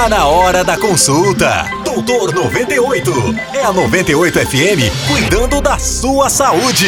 [0.00, 1.70] Tá na hora da consulta.
[1.84, 3.12] Doutor 98.
[3.52, 6.86] É a 98 FM cuidando da sua saúde.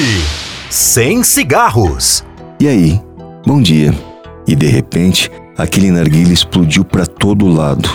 [0.70, 2.24] Sem cigarros.
[2.58, 2.98] E aí?
[3.46, 3.94] Bom dia.
[4.48, 7.86] E de repente, aquele narguilha explodiu para todo lado,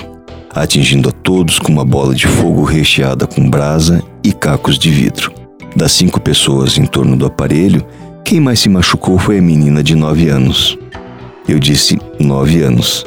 [0.53, 5.33] atingindo a todos com uma bola de fogo recheada com brasa e cacos de vidro.
[5.75, 7.83] Das cinco pessoas em torno do aparelho,
[8.23, 10.77] quem mais se machucou foi a menina de nove anos.
[11.49, 13.03] Eu disse nove anos,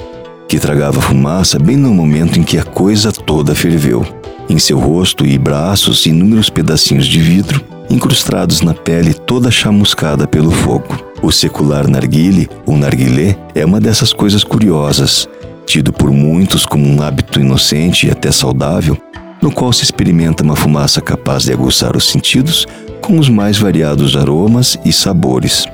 [0.51, 4.05] que tragava fumaça bem no momento em que a coisa toda ferveu.
[4.49, 10.51] Em seu rosto e braços, inúmeros pedacinhos de vidro, incrustados na pele toda chamuscada pelo
[10.51, 10.99] fogo.
[11.23, 15.29] O secular narguile, ou narguilé, é uma dessas coisas curiosas,
[15.65, 18.99] tido por muitos como um hábito inocente e até saudável,
[19.41, 22.67] no qual se experimenta uma fumaça capaz de aguçar os sentidos
[23.01, 25.65] com os mais variados aromas e sabores.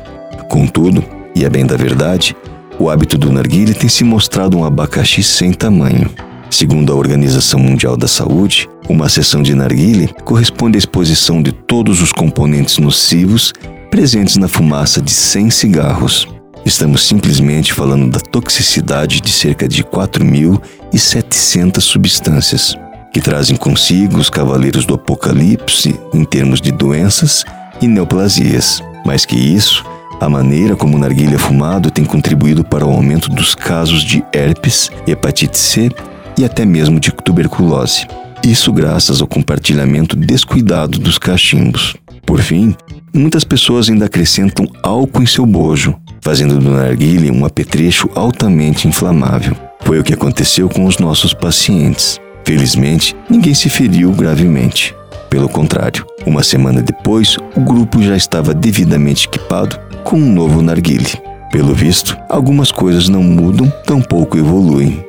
[0.51, 1.03] Contudo,
[1.35, 2.37] e é bem da verdade,
[2.79, 6.11] o hábito do narguile tem se mostrado um abacaxi sem tamanho.
[6.51, 12.01] Segundo a Organização Mundial da Saúde, uma sessão de narguile corresponde à exposição de todos
[12.01, 13.53] os componentes nocivos
[13.91, 16.29] presentes na fumaça de 100 cigarros.
[16.65, 22.77] Estamos simplesmente falando da toxicidade de cerca de 4.700 substâncias
[23.13, 27.45] que trazem consigo os cavaleiros do apocalipse em termos de doenças
[27.81, 28.83] e neoplasias.
[29.05, 29.85] Mais que isso,
[30.21, 34.91] a maneira como o narguilha fumado tem contribuído para o aumento dos casos de herpes,
[35.07, 35.91] hepatite C
[36.39, 38.07] e até mesmo de tuberculose.
[38.43, 41.97] Isso graças ao compartilhamento descuidado dos cachimbos.
[42.25, 42.75] Por fim,
[43.15, 49.57] muitas pessoas ainda acrescentam álcool em seu bojo, fazendo do narguilha um apetrecho altamente inflamável.
[49.83, 52.19] Foi o que aconteceu com os nossos pacientes.
[52.45, 54.95] Felizmente, ninguém se feriu gravemente.
[55.29, 61.13] Pelo contrário, uma semana depois, o grupo já estava devidamente equipado com um novo narguile.
[61.51, 65.05] Pelo visto, algumas coisas não mudam, tampouco evoluem.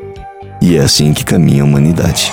[0.60, 2.32] E é assim que caminha a humanidade.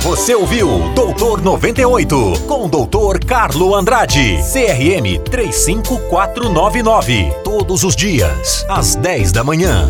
[0.00, 7.32] Você ouviu Doutor 98 com Doutor Carlo Andrade, CRM 35499.
[7.44, 9.88] Todos os dias, às 10 da manhã.